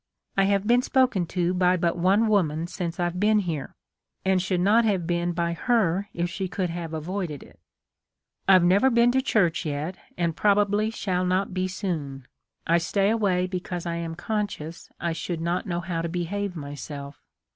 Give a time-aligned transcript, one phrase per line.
[0.35, 3.75] I have been spoken to by but one woman since I've been here,
[4.25, 7.59] and should not have been by her if she could have avoided it.
[8.47, 12.25] I've never been to church yet, and probably shall not be soon.
[12.65, 17.21] I stay away because I am conscious I should not know how to behave myself.